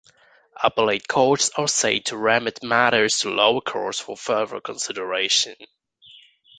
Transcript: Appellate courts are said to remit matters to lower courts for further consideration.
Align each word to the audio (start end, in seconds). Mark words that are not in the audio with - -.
Appellate 0.63 1.07
courts 1.07 1.51
are 1.51 1.67
said 1.67 2.05
to 2.05 2.17
remit 2.17 2.63
matters 2.63 3.19
to 3.19 3.29
lower 3.29 3.61
courts 3.61 3.99
for 3.99 4.17
further 4.17 4.59
consideration. 4.59 5.55